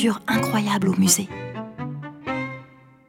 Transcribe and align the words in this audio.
aventures 0.00 0.20
incroyables 0.26 0.88
au 0.88 0.96
musée. 0.96 1.28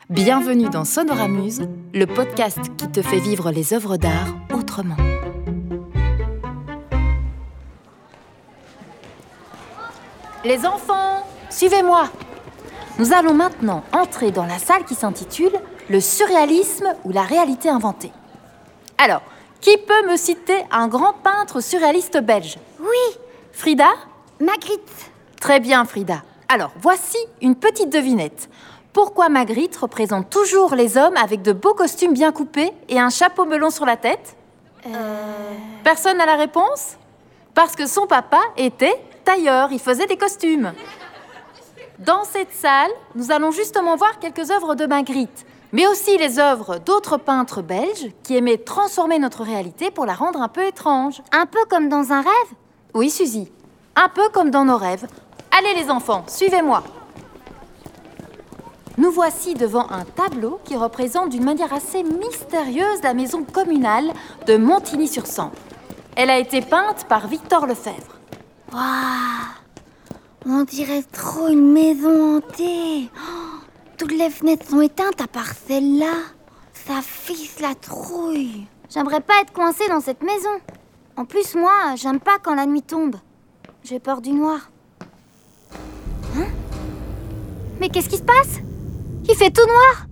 Bienvenue 0.09 0.69
dans 0.69 0.83
Sonoramuse, 0.83 1.61
le 1.93 2.05
podcast 2.05 2.59
qui 2.77 2.89
te 2.89 3.01
fait 3.01 3.19
vivre 3.19 3.51
les 3.51 3.73
œuvres 3.73 3.95
d'art 3.95 4.35
autrement. 4.53 4.97
Les 10.43 10.65
enfants, 10.65 11.25
suivez-moi. 11.49 12.09
Nous 12.99 13.13
allons 13.13 13.33
maintenant 13.33 13.83
entrer 13.93 14.31
dans 14.31 14.45
la 14.45 14.59
salle 14.59 14.83
qui 14.83 14.95
s'intitule 14.95 15.53
Le 15.89 16.01
surréalisme 16.01 16.93
ou 17.05 17.11
la 17.11 17.23
réalité 17.23 17.69
inventée. 17.69 18.11
Alors, 18.97 19.21
qui 19.61 19.77
peut 19.77 20.09
me 20.09 20.17
citer 20.17 20.65
un 20.71 20.89
grand 20.89 21.13
peintre 21.13 21.61
surréaliste 21.61 22.17
belge? 22.17 22.57
Oui, 22.81 23.17
Frida? 23.53 23.91
Magritte. 24.41 25.11
Très 25.39 25.59
bien, 25.61 25.85
Frida. 25.85 26.23
Alors, 26.53 26.71
voici 26.81 27.17
une 27.41 27.55
petite 27.55 27.89
devinette. 27.89 28.49
Pourquoi 28.91 29.29
Magritte 29.29 29.77
représente 29.77 30.29
toujours 30.29 30.75
les 30.75 30.97
hommes 30.97 31.15
avec 31.15 31.43
de 31.43 31.53
beaux 31.53 31.73
costumes 31.73 32.11
bien 32.11 32.33
coupés 32.33 32.73
et 32.89 32.99
un 32.99 33.09
chapeau 33.09 33.45
melon 33.45 33.69
sur 33.69 33.85
la 33.85 33.95
tête 33.95 34.35
Personne 35.85 36.17
n'a 36.17 36.25
la 36.25 36.35
réponse? 36.35 36.97
Parce 37.53 37.77
que 37.77 37.87
son 37.87 38.05
papa 38.05 38.41
était 38.57 39.01
tailleur, 39.23 39.71
il 39.71 39.79
faisait 39.79 40.07
des 40.07 40.17
costumes. 40.17 40.73
Dans 41.99 42.25
cette 42.25 42.51
salle, 42.51 42.91
nous 43.15 43.31
allons 43.31 43.51
justement 43.51 43.95
voir 43.95 44.19
quelques 44.19 44.51
œuvres 44.51 44.75
de 44.75 44.85
Magritte, 44.85 45.45
mais 45.71 45.87
aussi 45.87 46.17
les 46.17 46.37
œuvres 46.37 46.79
d'autres 46.79 47.15
peintres 47.15 47.61
belges 47.61 48.11
qui 48.23 48.35
aimaient 48.35 48.57
transformer 48.57 49.19
notre 49.19 49.43
réalité 49.43 49.89
pour 49.89 50.05
la 50.05 50.15
rendre 50.15 50.41
un 50.41 50.49
peu 50.49 50.65
étrange. 50.65 51.21
Un 51.31 51.45
peu 51.45 51.63
comme 51.69 51.87
dans 51.87 52.11
un 52.11 52.19
rêve? 52.19 52.51
Oui, 52.93 53.09
Suzy, 53.09 53.49
un 53.95 54.09
peu 54.09 54.27
comme 54.33 54.51
dans 54.51 54.65
nos 54.65 54.75
rêves. 54.75 55.07
Allez 55.51 55.73
les 55.75 55.89
enfants, 55.89 56.23
suivez-moi. 56.27 56.83
Nous 58.97 59.11
voici 59.11 59.53
devant 59.53 59.89
un 59.89 60.05
tableau 60.05 60.59
qui 60.63 60.77
représente 60.77 61.29
d'une 61.29 61.43
manière 61.43 61.73
assez 61.73 62.03
mystérieuse 62.03 63.01
la 63.03 63.13
maison 63.13 63.43
communale 63.43 64.13
de 64.47 64.57
Montigny-sur-Sambre. 64.57 65.55
Elle 66.15 66.29
a 66.29 66.39
été 66.39 66.61
peinte 66.61 67.05
par 67.07 67.27
Victor 67.27 67.67
Lefebvre. 67.67 68.19
Waouh 68.71 68.81
On 70.45 70.63
dirait 70.63 71.03
trop 71.03 71.47
une 71.47 71.71
maison 71.71 72.37
hantée. 72.37 73.09
Oh, 73.15 73.57
toutes 73.97 74.13
les 74.13 74.29
fenêtres 74.29 74.69
sont 74.69 74.81
éteintes 74.81 75.19
à 75.21 75.27
part 75.27 75.53
celle-là. 75.67 76.13
Ça 76.73 77.01
fisse 77.01 77.59
la 77.59 77.75
trouille. 77.75 78.67
J'aimerais 78.89 79.21
pas 79.21 79.41
être 79.41 79.53
coincée 79.53 79.87
dans 79.89 80.01
cette 80.01 80.23
maison. 80.23 80.59
En 81.17 81.25
plus, 81.25 81.55
moi, 81.55 81.95
j'aime 81.95 82.19
pas 82.19 82.39
quand 82.41 82.55
la 82.55 82.65
nuit 82.65 82.81
tombe. 82.81 83.15
J'ai 83.83 83.99
peur 83.99 84.21
du 84.21 84.31
noir. 84.31 84.69
Mais 87.81 87.89
qu'est-ce 87.89 88.09
qui 88.09 88.17
se 88.17 88.23
passe? 88.23 88.59
Il 89.27 89.35
fait 89.35 89.49
tout 89.49 89.65
noir. 89.65 90.05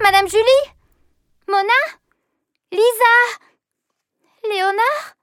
Madame 0.00 0.28
Julie? 0.28 0.70
Mona? 1.48 1.98
Lisa? 2.70 3.40
Léonard? 4.48 5.16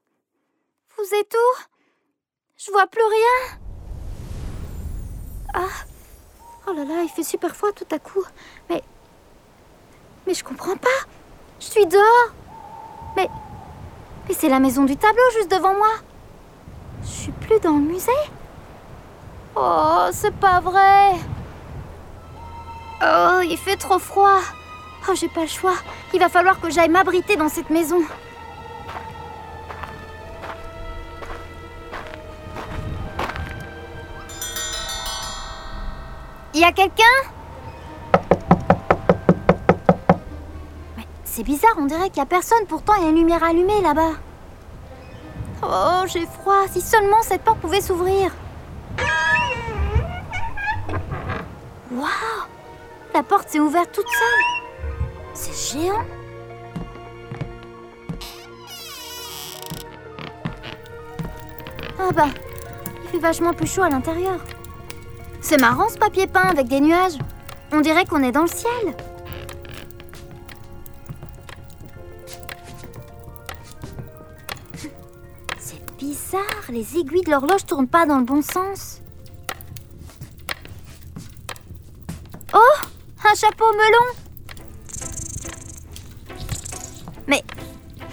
Vous 0.97 1.16
êtes 1.17 1.33
où? 1.33 1.63
Je 2.58 2.72
vois 2.72 2.88
plus 2.88 3.02
rien. 3.02 3.58
Ah 5.53 5.86
Oh 6.67 6.73
là 6.73 6.83
là, 6.83 7.03
il 7.03 7.09
fait 7.09 7.23
super 7.23 7.55
froid 7.55 7.72
tout 7.72 7.88
à 7.89 8.00
coup. 8.00 8.25
Mais. 8.69 8.83
Mais 10.28 10.33
je 10.33 10.44
comprends 10.44 10.75
pas. 10.75 10.89
Je 11.61 11.67
suis 11.67 11.85
dehors. 11.85 12.33
Mais. 13.16 13.30
Mais 14.28 14.33
c'est 14.33 14.50
la 14.50 14.59
maison 14.59 14.83
du 14.83 14.97
tableau 14.97 15.23
juste 15.38 15.50
devant 15.50 15.73
moi. 15.75 15.94
Je 17.03 17.08
suis 17.08 17.31
plus 17.31 17.61
dans 17.61 17.78
le 17.78 17.85
musée. 17.94 18.11
Oh, 19.56 20.09
c'est 20.11 20.35
pas 20.35 20.59
vrai. 20.59 21.13
Oh, 23.03 23.39
il 23.44 23.57
fait 23.57 23.78
trop 23.78 23.97
froid. 23.97 24.39
Oh, 25.09 25.13
j'ai 25.16 25.28
pas 25.28 25.41
le 25.41 25.47
choix. 25.47 25.75
Il 26.13 26.19
va 26.19 26.29
falloir 26.29 26.59
que 26.59 26.69
j'aille 26.69 26.89
m'abriter 26.89 27.35
dans 27.35 27.50
cette 27.50 27.72
maison. 27.72 28.01
Y 36.53 36.63
a 36.63 36.72
quelqu'un? 36.72 37.03
C'est 41.23 41.44
bizarre, 41.44 41.72
on 41.78 41.85
dirait 41.85 42.09
qu'il 42.09 42.17
y 42.17 42.22
a 42.22 42.25
personne. 42.28 42.67
Pourtant, 42.67 42.94
il 42.97 43.03
y 43.03 43.06
a 43.07 43.09
une 43.09 43.16
lumière 43.16 43.44
allumée 43.44 43.81
là-bas. 43.81 44.11
Oh, 45.63 46.03
j'ai 46.06 46.28
froid. 46.28 46.67
Si 46.69 46.81
seulement 46.81 47.22
cette 47.23 47.41
porte 47.44 47.59
pouvait 47.59 47.81
s'ouvrir. 47.81 48.31
Waouh 51.91 52.50
La 53.13 53.23
porte 53.23 53.49
s'est 53.49 53.59
ouverte 53.59 53.91
toute 53.91 54.07
seule. 54.07 54.61
C'est 55.33 55.77
géant. 55.79 56.05
Ah 61.99 62.11
bah, 62.13 62.29
il 63.03 63.09
fait 63.09 63.19
vachement 63.19 63.53
plus 63.53 63.67
chaud 63.67 63.83
à 63.83 63.89
l'intérieur. 63.89 64.39
C'est 65.41 65.59
marrant 65.59 65.89
ce 65.89 65.97
papier 65.97 66.27
peint 66.27 66.47
avec 66.49 66.67
des 66.67 66.79
nuages. 66.79 67.17
On 67.72 67.81
dirait 67.81 68.05
qu'on 68.05 68.23
est 68.23 68.31
dans 68.31 68.44
le 68.44 68.47
ciel. 68.47 68.95
C'est 75.57 75.97
bizarre, 75.97 76.41
les 76.69 76.97
aiguilles 76.97 77.23
de 77.23 77.31
l'horloge 77.31 77.66
tournent 77.66 77.88
pas 77.88 78.05
dans 78.05 78.17
le 78.17 78.25
bon 78.25 78.41
sens. 78.41 79.01
Oh 82.53 82.59
Un 83.23 83.31
chapeau 83.41 83.72
melon 83.74 84.07
Mais. 87.28 87.44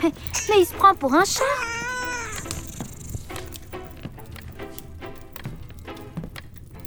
Mais, 0.48 0.60
il 0.60 0.64
se 0.64 0.72
prend 0.72 0.94
pour 0.94 1.12
un 1.12 1.24
chat 1.24 1.44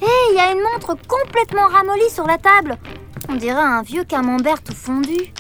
Hé, 0.02 0.07
il 0.31 0.35
y 0.35 0.40
a 0.40 0.52
une 0.52 0.63
montre 0.63 0.97
complètement 1.07 1.68
ramollie 1.68 2.09
sur 2.09 2.25
la 2.25 2.40
table. 2.40 2.79
On 3.29 3.35
dirait 3.35 3.62
un 3.62 3.84
vieux 3.84 4.06
camembert 4.06 4.63
tout 4.63 4.73
fondu. 4.73 5.31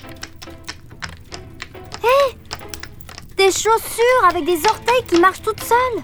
Hé 2.03 2.37
Des 3.35 3.51
chaussures 3.51 4.25
avec 4.29 4.45
des 4.45 4.63
orteils 4.67 5.05
qui 5.07 5.19
marchent 5.19 5.41
toutes 5.41 5.63
seules. 5.63 6.03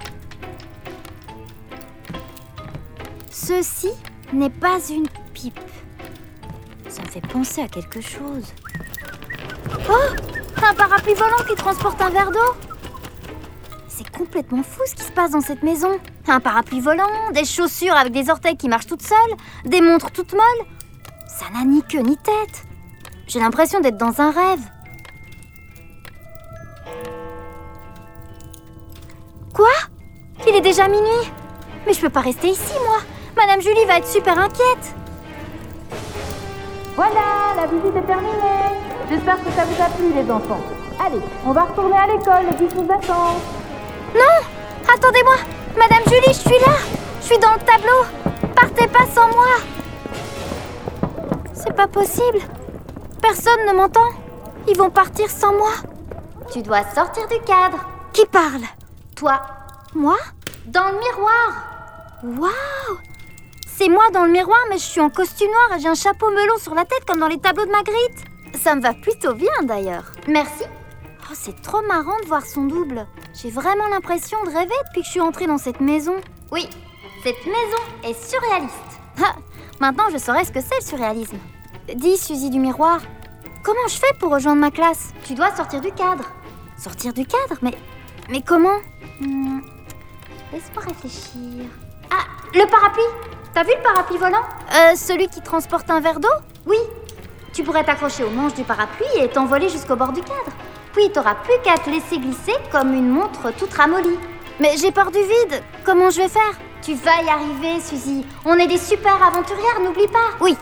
Ceci 3.30 3.92
n'est 4.34 4.50
pas 4.50 4.80
une 4.90 5.08
pipe. 5.36 5.60
Ça 6.98 7.04
me 7.04 7.10
fait 7.10 7.28
penser 7.28 7.62
à 7.62 7.68
quelque 7.68 8.02
chose. 8.02 8.52
Oh 9.88 10.16
Un 10.64 10.74
parapluie 10.74 11.14
volant 11.14 11.44
qui 11.48 11.54
transporte 11.54 12.02
un 12.02 12.10
verre 12.10 12.32
d'eau 12.32 12.56
C'est 13.88 14.10
complètement 14.10 14.64
fou 14.64 14.82
ce 14.88 14.96
qui 14.96 15.04
se 15.04 15.12
passe 15.12 15.30
dans 15.30 15.42
cette 15.42 15.62
maison. 15.62 16.00
Un 16.28 16.40
parapluie 16.40 16.80
volant, 16.80 17.32
des 17.36 17.46
chaussures 17.46 17.94
avec 17.94 18.14
des 18.14 18.32
orteils 18.32 18.58
qui 18.58 18.68
marchent 18.68 18.88
toutes 18.88 19.04
seules, 19.04 19.38
des 19.66 19.80
montres 19.80 20.10
toutes 20.10 20.34
molles. 20.34 20.66
Ça 21.28 21.46
n'a 21.54 21.66
ni 21.66 21.84
queue 21.84 22.00
ni 22.00 22.18
tête. 22.18 22.66
J'ai 23.28 23.42
l'impression 23.42 23.80
d'être 23.80 23.98
dans 23.98 24.20
un 24.20 24.32
rêve. 24.32 24.62
Quoi? 29.54 29.70
Il 30.48 30.56
est 30.56 30.62
déjà 30.62 30.88
minuit 30.88 31.32
Mais 31.86 31.94
je 31.94 32.02
peux 32.02 32.10
pas 32.10 32.22
rester 32.22 32.48
ici, 32.48 32.74
moi. 32.88 32.98
Madame 33.36 33.62
Julie 33.62 33.86
va 33.86 34.00
être 34.00 34.08
super 34.08 34.40
inquiète. 34.40 34.96
Voilà, 36.98 37.54
la 37.56 37.68
visite 37.68 37.96
est 37.96 38.08
terminée. 38.08 38.74
J'espère 39.08 39.38
que 39.44 39.52
ça 39.52 39.66
vous 39.66 39.80
a 39.80 39.86
plu, 39.86 40.12
les 40.16 40.32
enfants. 40.32 40.60
Allez, 41.00 41.22
on 41.46 41.52
va 41.52 41.66
retourner 41.66 41.96
à 41.96 42.08
l'école, 42.08 42.48
les 42.50 42.58
bus 42.58 42.74
nous 42.74 42.92
attendent. 42.92 43.38
Non 44.16 44.92
Attendez-moi. 44.92 45.36
Madame 45.78 46.02
Julie, 46.08 46.34
je 46.34 46.50
suis 46.50 46.60
là. 46.66 46.74
Je 47.22 47.26
suis 47.28 47.38
dans 47.38 47.54
le 47.54 47.60
tableau. 47.60 48.52
Partez 48.56 48.88
pas 48.88 49.06
sans 49.14 49.28
moi. 49.28 49.46
C'est 51.54 51.76
pas 51.76 51.88
possible. 51.88 52.40
Personne 53.22 53.68
ne 53.68 53.74
m'entend. 53.74 54.10
Ils 54.68 54.76
vont 54.76 54.90
partir 54.90 55.30
sans 55.30 55.54
moi. 55.54 55.74
Tu 56.52 56.64
dois 56.64 56.84
sortir 56.96 57.28
du 57.28 57.40
cadre. 57.42 57.78
Qui 58.12 58.26
parle? 58.26 58.64
Toi, 59.16 59.40
Moi? 59.94 60.18
Dans 60.66 60.88
le 60.88 60.98
miroir. 60.98 61.52
Waouh 62.24 62.98
C'est 63.78 63.90
moi 63.90 64.10
dans 64.12 64.26
le 64.26 64.32
miroir, 64.32 64.58
mais 64.72 64.80
je 64.80 64.84
suis 64.86 65.00
en 65.02 65.12
costume 65.12 65.50
noir 65.52 65.78
et 65.78 65.82
j'ai 65.82 65.88
un 65.88 65.94
chapeau 65.94 66.32
melon 66.32 66.58
sur 66.58 66.74
la 66.74 66.84
tête 66.84 67.06
comme 67.08 67.20
dans 67.20 67.28
les 67.28 67.38
tableaux 67.38 67.66
de 67.66 67.70
Magritte. 67.72 68.26
Ça 68.60 68.74
me 68.74 68.82
va 68.82 68.94
plutôt 68.94 69.34
bien 69.36 69.52
d'ailleurs. 69.64 70.12
Merci. 70.28 70.64
Oh, 71.30 71.34
c'est 71.36 71.62
trop 71.62 71.84
marrant 71.84 72.20
de 72.24 72.26
voir 72.28 72.44
son 72.44 72.64
double. 72.64 73.06
J'ai 73.40 73.52
vraiment 73.52 73.88
l'impression 73.92 74.44
de 74.46 74.50
rêver 74.50 74.74
depuis 74.88 75.02
que 75.02 75.06
je 75.06 75.12
suis 75.12 75.22
entrée 75.22 75.46
dans 75.46 75.60
cette 75.60 75.80
maison. 75.80 76.16
Oui, 76.52 76.68
cette 77.24 77.46
maison 77.46 77.84
est 78.04 78.20
surréaliste. 78.20 78.74
Maintenant 79.80 80.06
je 80.12 80.18
saurais 80.18 80.44
ce 80.44 80.52
que 80.52 80.62
c'est 80.62 80.80
le 80.82 80.86
surréalisme. 80.86 81.38
Dis, 81.94 82.18
Suzy 82.18 82.50
du 82.50 82.60
miroir, 82.60 83.00
comment 83.64 83.88
je 83.88 83.98
fais 83.98 84.14
pour 84.20 84.32
rejoindre 84.32 84.60
ma 84.60 84.72
classe? 84.72 85.14
Tu 85.24 85.36
dois 85.36 85.56
sortir 85.56 85.82
du 85.82 85.92
cadre. 85.92 86.32
Sortir 86.80 87.14
du 87.14 87.28
cadre? 87.28 87.60
Mais, 87.62 87.76
mais 88.30 88.42
comment? 88.42 88.80
Hmm, 89.22 89.60
Laisse-moi 90.52 90.84
réfléchir. 90.84 91.66
Ah, 92.10 92.26
le 92.56 92.66
parapluie 92.66 93.04
T'as 93.58 93.64
vu 93.64 93.72
le 93.76 93.82
parapluie 93.82 94.20
volant 94.20 94.44
Euh, 94.72 94.96
celui 94.96 95.28
qui 95.30 95.42
transporte 95.42 95.90
un 95.90 96.00
verre 96.00 96.20
d'eau 96.20 96.30
Oui. 96.68 96.78
Tu 97.54 97.64
pourrais 97.64 97.84
t'accrocher 97.84 98.24
au 98.24 98.30
manche 98.30 98.54
du 98.54 98.62
parapluie 98.64 99.08
et 99.20 99.30
t'envoler 99.30 99.68
jusqu'au 99.68 99.96
bord 99.96 100.12
du 100.12 100.22
cadre. 100.22 100.52
Puis 100.94 101.10
t'auras 101.12 101.34
plus 101.34 101.56
qu'à 101.64 101.76
te 101.80 101.90
laisser 101.90 102.20
glisser 102.20 102.54
comme 102.72 102.94
une 102.94 103.10
montre 103.10 103.52
toute 103.58 103.74
ramollie. 103.74 104.20
Mais 104.60 104.78
j'ai 104.78 104.92
peur 104.92 105.10
du 105.10 105.18
vide. 105.18 105.64
Comment 105.84 106.12
je 106.12 106.22
vais 106.22 106.28
faire 106.28 106.54
Tu 106.84 106.94
vas 106.94 107.24
y 107.24 107.30
arriver, 107.30 107.82
Suzy. 107.82 108.24
On 108.46 108.54
est 108.60 108.68
des 108.68 108.78
super 108.78 109.16
aventurières, 109.26 109.80
n'oublie 109.84 110.08
pas. 110.08 110.38
Oui, 110.40 110.56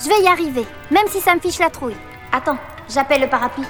je 0.00 0.08
vais 0.08 0.22
y 0.22 0.28
arriver, 0.28 0.66
même 0.92 1.08
si 1.08 1.20
ça 1.20 1.34
me 1.34 1.40
fiche 1.40 1.58
la 1.58 1.70
trouille. 1.70 1.96
Attends, 2.30 2.58
j'appelle 2.88 3.22
le 3.22 3.28
parapluie. 3.28 3.66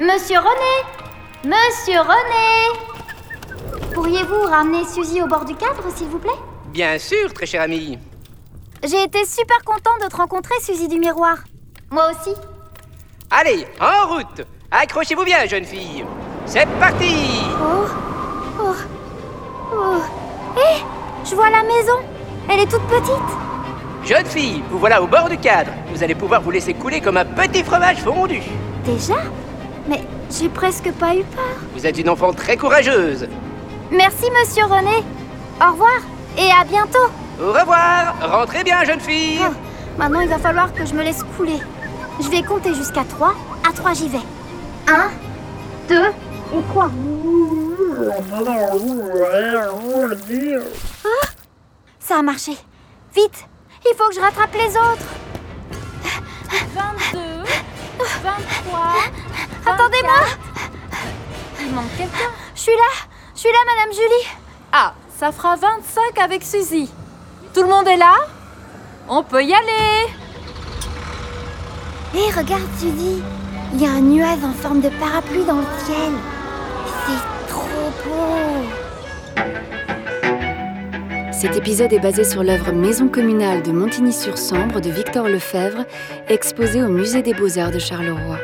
Monsieur 0.00 0.40
René 0.40 1.54
Monsieur 1.54 2.00
René 2.00 3.94
Pourriez-vous 3.94 4.42
ramener 4.50 4.84
Suzy 4.84 5.22
au 5.22 5.28
bord 5.28 5.44
du 5.44 5.54
cadre, 5.54 5.84
s'il 5.94 6.08
vous 6.08 6.18
plaît? 6.18 6.32
Bien 6.72 6.98
sûr, 6.98 7.32
très 7.34 7.46
cher 7.46 7.62
ami. 7.62 7.98
J'ai 8.84 9.02
été 9.02 9.24
super 9.26 9.62
content 9.64 9.90
de 10.02 10.08
te 10.08 10.16
rencontrer, 10.16 10.54
Suzy 10.62 10.86
du 10.86 10.98
miroir. 10.98 11.38
Moi 11.90 12.04
aussi. 12.10 12.34
Allez, 13.30 13.66
en 13.80 14.08
route 14.14 14.46
Accrochez-vous 14.70 15.24
bien, 15.24 15.46
jeune 15.46 15.64
fille. 15.64 16.04
C'est 16.46 16.68
parti 16.78 17.42
Oh, 17.60 17.86
oh, 18.60 18.74
oh. 19.72 20.00
Hé, 20.56 20.84
je 21.28 21.34
vois 21.34 21.50
la 21.50 21.64
maison. 21.64 21.98
Elle 22.48 22.60
est 22.60 22.70
toute 22.70 22.86
petite. 22.86 23.36
Jeune 24.04 24.26
fille, 24.26 24.62
vous 24.70 24.78
voilà 24.78 25.02
au 25.02 25.08
bord 25.08 25.28
du 25.28 25.38
cadre. 25.38 25.72
Vous 25.92 26.02
allez 26.04 26.14
pouvoir 26.14 26.40
vous 26.40 26.52
laisser 26.52 26.74
couler 26.74 27.00
comme 27.00 27.16
un 27.16 27.24
petit 27.24 27.64
fromage 27.64 27.98
fondu. 27.98 28.42
Déjà? 28.84 29.18
Mais 29.88 30.02
j'ai 30.30 30.48
presque 30.48 30.92
pas 30.92 31.16
eu 31.16 31.24
peur. 31.24 31.56
Vous 31.74 31.84
êtes 31.84 31.98
une 31.98 32.08
enfant 32.08 32.32
très 32.32 32.56
courageuse. 32.56 33.28
Merci, 33.90 34.30
monsieur 34.30 34.64
René. 34.64 35.04
Au 35.60 35.72
revoir 35.72 36.00
et 36.36 36.50
à 36.50 36.64
bientôt. 36.64 37.10
Au 37.40 37.52
revoir 37.52 38.14
Rentrez 38.20 38.64
bien, 38.64 38.84
jeune 38.84 39.00
fille 39.00 39.40
Oh, 39.42 39.52
maintenant, 39.98 40.20
il 40.20 40.28
va 40.28 40.38
falloir 40.38 40.72
que 40.72 40.84
je 40.84 40.94
me 40.94 41.02
laisse 41.02 41.22
couler. 41.36 41.58
Je 42.20 42.28
vais 42.28 42.42
compter 42.42 42.74
jusqu'à 42.74 43.04
3. 43.04 43.34
À 43.68 43.72
3, 43.72 43.94
j'y 43.94 44.08
vais. 44.08 44.18
1, 44.88 45.10
2 45.88 45.96
et 46.54 46.62
3. 46.68 46.90
Ça 51.98 52.18
a 52.18 52.22
marché. 52.22 52.52
Vite, 53.14 53.46
il 53.84 53.94
faut 53.96 54.08
que 54.08 54.14
je 54.14 54.20
rattrape 54.20 54.54
les 54.54 54.76
autres. 54.76 55.06
22, 56.74 57.44
23. 58.22 58.78
Attendez-moi. 59.66 60.20
Il 61.60 61.72
manque 61.72 61.96
quelqu'un. 61.96 62.30
Je 62.54 62.60
suis 62.60 62.72
là. 62.72 63.06
Je 63.34 63.40
suis 63.40 63.48
là, 63.50 63.58
Madame 63.66 63.92
Julie. 63.94 64.39
Ça 65.20 65.32
fera 65.32 65.54
25 65.54 66.18
avec 66.24 66.42
Suzy. 66.42 66.90
Tout 67.52 67.60
le 67.60 67.68
monde 67.68 67.86
est 67.86 67.98
là? 67.98 68.14
On 69.06 69.22
peut 69.22 69.44
y 69.44 69.52
aller 69.52 70.08
Hé, 72.14 72.30
regarde, 72.34 72.62
Suzy. 72.78 73.22
Il 73.74 73.82
y 73.82 73.86
a 73.86 73.90
un 73.90 74.00
nuage 74.00 74.42
en 74.42 74.54
forme 74.54 74.80
de 74.80 74.88
parapluie 74.88 75.44
dans 75.44 75.58
le 75.58 75.66
ciel. 75.84 76.12
C'est 77.04 77.48
trop 77.52 77.90
beau. 78.02 78.64
Cet 81.32 81.54
épisode 81.54 81.92
est 81.92 81.98
basé 81.98 82.24
sur 82.24 82.42
l'œuvre 82.42 82.72
Maison 82.72 83.08
communale 83.08 83.60
de 83.62 83.72
Montigny-sur-Sambre 83.72 84.80
de 84.80 84.88
Victor 84.88 85.28
Lefebvre, 85.28 85.84
exposée 86.30 86.82
au 86.82 86.88
Musée 86.88 87.20
des 87.20 87.34
Beaux-Arts 87.34 87.72
de 87.72 87.78
Charleroi. 87.78 88.38